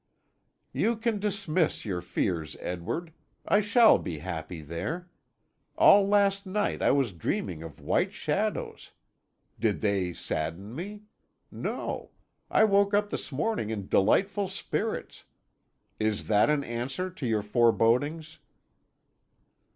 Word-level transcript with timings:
"You 0.73 0.95
can 0.95 1.19
dismiss 1.19 1.85
your 1.85 2.01
fears, 2.01 2.57
Edward. 2.59 3.13
I 3.45 3.59
shall 3.61 3.99
be 3.99 4.17
happy 4.17 4.61
there. 4.63 5.11
All 5.77 6.07
last 6.07 6.47
night 6.47 6.81
I 6.81 6.89
was 6.89 7.13
dreaming 7.13 7.61
of 7.61 7.79
white 7.79 8.11
shadows. 8.11 8.93
Did 9.59 9.81
they 9.81 10.11
sadden 10.11 10.73
me? 10.75 11.03
No. 11.51 12.09
I 12.49 12.63
woke 12.63 12.95
up 12.95 13.11
this 13.11 13.31
morning 13.31 13.69
in 13.69 13.87
delightful 13.87 14.47
spirits. 14.47 15.25
Is 15.99 16.25
that 16.25 16.49
an 16.49 16.63
answer 16.63 17.11
to 17.11 17.27
your 17.27 17.43
forebodings?" 17.43 18.39